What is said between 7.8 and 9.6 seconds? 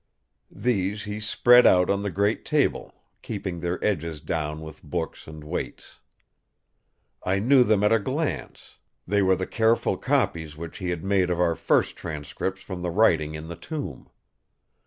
at a glance; they were the